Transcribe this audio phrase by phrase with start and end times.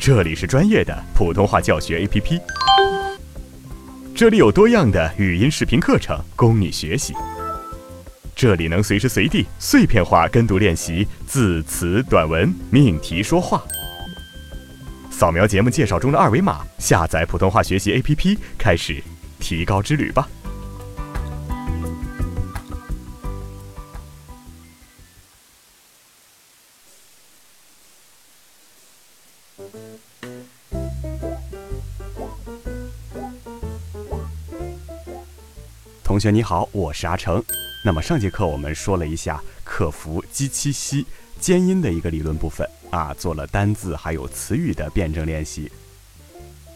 [0.00, 2.40] 这里是专业的普通话教学 APP，
[4.14, 7.12] 这里有多样的语音视频课程供你学习，
[8.34, 13.62] 这里能随时随地碎片化跟读练习字词短文命题说话。
[15.10, 19.04] 扫描节目介绍中的二维码，下载普通话学习 APP，开始
[19.38, 20.26] 提高之旅吧。
[36.10, 37.40] 同学你好，我是阿成。
[37.84, 41.06] 那么上节课我们说了一下克服鸡七西
[41.38, 45.70] 尖音的一个理论部分啊，做了单字还有词语的辩证练习。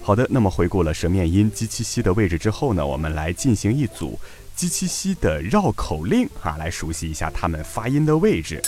[0.00, 4.16] 好的，那么回顾了舌面音鸡七西的位置之后呢，我们来进行一组
[4.54, 8.62] 鸡七西的绕口令啊，来熟悉一下它们发音的位置。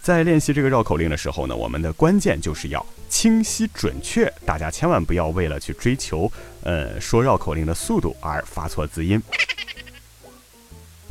[0.00, 9.22] 在练习这个绕口令的时候呢，我们的关键就是要清晰准确，大家千万不要为了去追求呃说绕口令的速度而发错字音。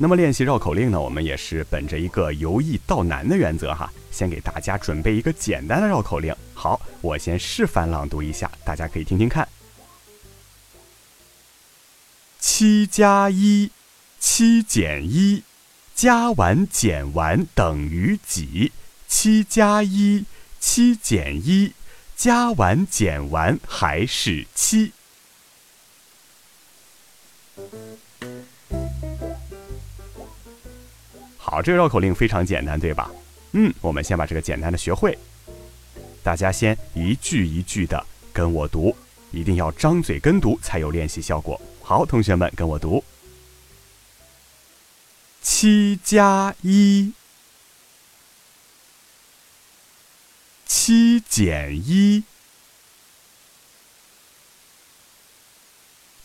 [0.02, 6.36] 那么练习绕口令呢，我们也是本着一个由易到难的原则哈，先给大家准备一个简单的绕口令。
[6.56, 9.48] 好，我先示范朗读一下，大家可以听听看。
[12.40, 13.70] 七加一，
[14.20, 15.44] 七减一，
[15.94, 18.72] 加完减完等于几？
[19.08, 20.26] 七加一，
[20.60, 21.74] 七减一，
[22.16, 24.94] 加完减完还是七。
[31.44, 33.10] 好，这个绕口令非常简单，对吧？
[33.54, 35.18] 嗯，我们先把这个简单的学会。
[36.22, 38.96] 大家先一句一句的跟我读，
[39.32, 41.60] 一定要张嘴跟读才有练习效果。
[41.82, 43.04] 好，同学们跟我读：
[45.42, 47.12] 七加一。
[50.68, 52.24] 七减一，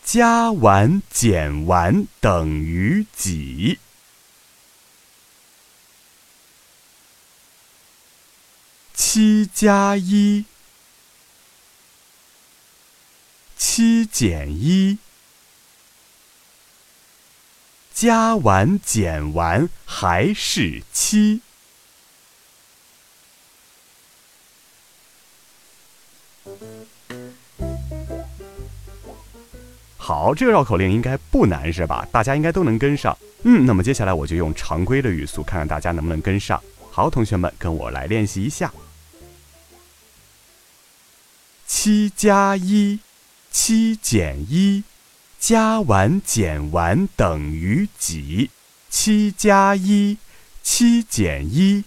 [0.03, 3.79] 加完减完等于几？
[9.17, 10.45] 七加一，
[13.57, 14.99] 七减一，
[17.91, 21.41] 加完减完还是七。
[29.97, 32.07] 好，这个绕口令应该不难是吧？
[32.11, 33.17] 大家应该都能跟上。
[33.41, 36.61] 嗯，那么接下来我就用常规的语速，看看大家能不能跟上。
[36.91, 38.71] 好，同学们跟我来练习一下：
[41.67, 42.99] 七加一，
[43.51, 44.83] 七减一，
[45.37, 48.49] 加完减完等于几？
[48.89, 50.17] 七加一，
[50.63, 51.83] 七减一，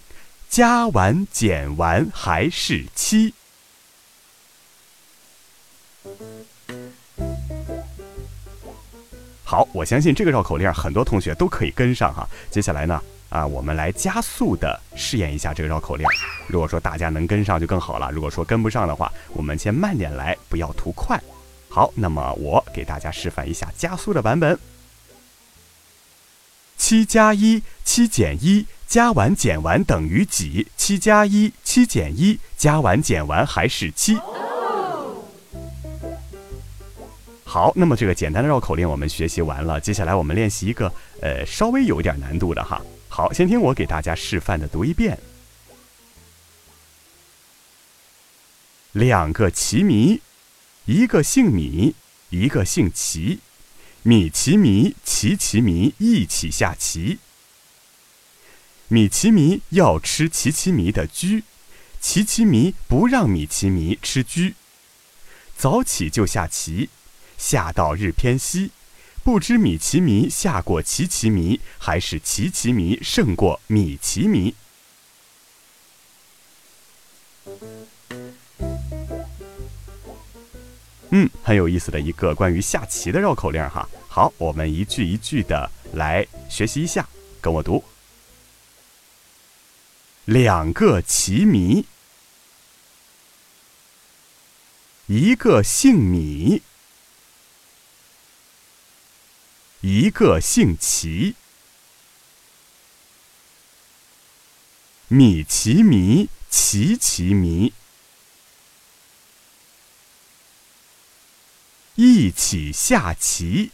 [0.47, 3.33] 加完减完还是七。
[9.43, 12.29] 好，我相信这个绕口令很多同学都可以跟上哈。
[12.51, 16.05] 接下来呢，啊，我们来加速的试验一下这个绕口令。
[16.47, 21.17] 如果说大家能跟上就更好了，如果说跟不上的话，我们先慢点来，不要图快。
[21.69, 24.59] 好，那么我给大家示范一下加速的版本：
[26.75, 30.67] 七加一，七减一，加完减完等于几？
[30.75, 34.19] 七加一，七减一，加完减完还是七。
[37.45, 42.81] 好，那么这个简单的绕口令我们学习完了，接下来我们练习一个呃稍微有点难度的哈。
[43.21, 45.19] 好，先听我给大家示范的读一遍。
[48.93, 50.21] 两个棋迷，
[50.85, 51.93] 一个姓米，
[52.31, 53.37] 一个姓齐，
[54.01, 57.19] 米奇迷，齐齐迷一起下棋。
[58.87, 61.43] 米奇迷要吃齐齐迷的车，
[61.99, 64.55] 齐齐迷不让米奇迷吃车，
[65.55, 66.89] 早起就下棋。
[67.37, 68.71] 下到日偏西，
[69.23, 74.55] 不知米奇迷下过奇奇迷，还是奇奇迷胜过米奇迷？
[81.11, 83.87] 嗯，很有意思的一个关于下棋的绕口令哈。
[84.07, 87.07] 好，我们一句一句的来学习一下，
[87.39, 87.83] 跟我读：
[90.25, 91.85] 两个棋迷，
[95.05, 96.63] 一个姓米。
[99.81, 101.35] 一个姓齐，
[105.07, 107.73] 米奇迷，奇奇迷，
[111.95, 113.71] 一起下棋。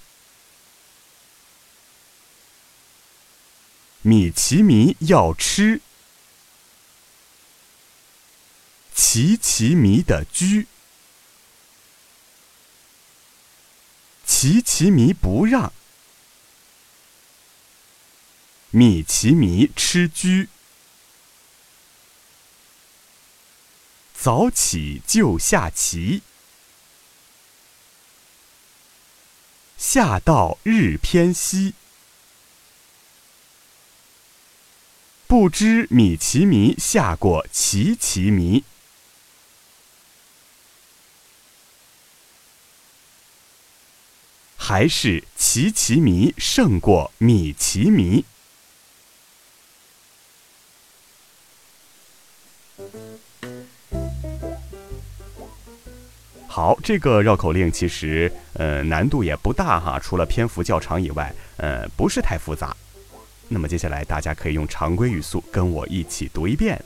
[4.01, 5.81] 米奇迷要吃
[8.95, 10.67] 奇奇迷的居。
[14.25, 15.73] 奇奇迷不让，
[18.71, 20.49] 米奇迷吃居。
[24.13, 26.21] 早起就下棋，
[29.77, 31.75] 下到日偏西。
[35.27, 38.63] 不知米奇迷下过棋棋迷，
[44.57, 48.25] 还是奇奇迷胜过米奇迷？
[56.47, 62.75] 好，这个绕口令其实呃难度也不大哈，除了篇幅较长以外，呃不是太复杂。
[63.49, 66.83] 那么接下来大家可以用常规语速跟我一起读一遍：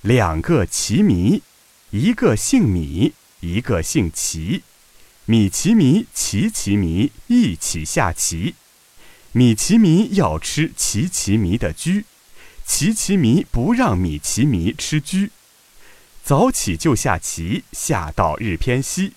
[0.00, 1.42] 两个奇迷，
[1.90, 4.62] 一个姓米，一个姓齐，
[5.26, 8.54] 米奇迷、奇奇迷一起下棋。
[9.32, 12.04] 米奇迷要吃奇奇迷的居，
[12.66, 15.30] 奇奇迷不让米奇迷吃居。
[16.22, 19.14] 早起就下棋，下到日偏西。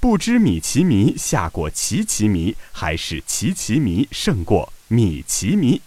[0.00, 5.80] 不知米奇迷下过奇奇迷，还是奇奇迷胜过米奇迷？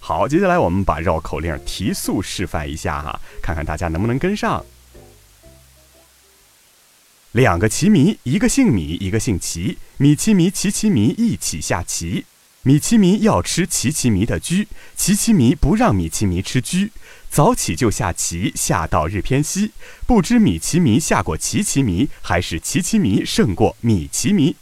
[0.00, 4.64] 好，接下来我们把绕口令提速示范一下哈，看看大家能不能跟上。
[7.32, 12.26] 两个棋迷，一个姓米，一个姓齐，米奇迷、奇奇迷一起下棋。
[12.62, 16.90] 米奇迷要吃奇奇迷的车，奇奇迷不让米奇迷吃车。
[17.30, 19.70] 早起就下棋，下到日偏西。
[20.06, 24.54] 不知米奇迷下过奇奇迷，还是奇奇迷胜过米奇迷？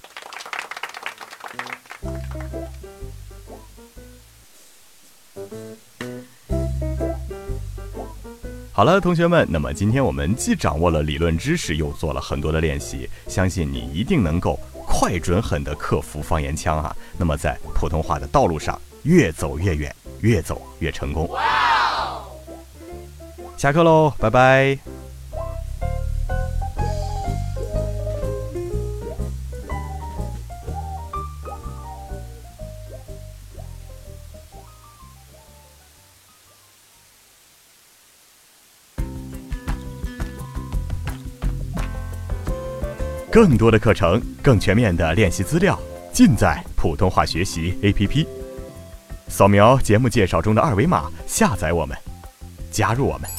[8.81, 14.59] 好了，同学们，那么今天我们既掌握了理论知识，又做了很多的练习，相信你一定能够。
[14.87, 16.97] 快准狠地克服方言腔啊！
[17.19, 21.29] 那么在普通话的道路上越走越远，越走越成功。
[23.59, 24.79] 下课喽，拜拜。
[43.33, 45.79] 更多的课程，更全面的练习资料，
[46.13, 48.27] 尽在普通话学习 APP。
[49.29, 51.97] 扫描节目介绍中的二维码，下载我们，
[52.73, 53.31] 加入我们。